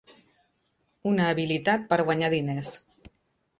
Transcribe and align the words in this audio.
Un 1.11 1.21
habilitat 1.27 1.87
per 1.93 2.01
guanyar 2.09 2.33
diners. 2.37 2.75